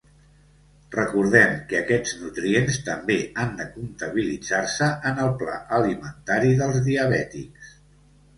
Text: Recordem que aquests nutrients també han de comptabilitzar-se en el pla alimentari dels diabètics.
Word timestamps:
Recordem 0.93 1.51
que 1.71 1.75
aquests 1.79 2.13
nutrients 2.21 2.79
també 2.87 3.17
han 3.43 3.53
de 3.59 3.67
comptabilitzar-se 3.75 4.89
en 5.11 5.23
el 5.27 5.31
pla 5.43 5.59
alimentari 5.79 6.57
dels 6.65 6.83
diabètics. 6.91 7.71